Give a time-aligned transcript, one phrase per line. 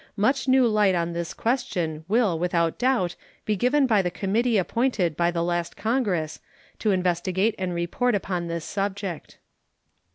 [0.17, 3.15] Much new light on this question will without doubt
[3.45, 6.39] be given by the committee appointed by the last Congress
[6.79, 9.37] to investigate and report upon this subject.